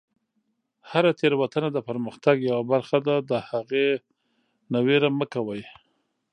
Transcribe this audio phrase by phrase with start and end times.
[0.91, 3.87] هره تیروتنه د پرمختګ یوه برخه ده، د هغې
[4.71, 5.61] نه ویره مه کوئ.